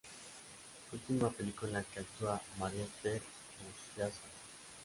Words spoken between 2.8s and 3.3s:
Esther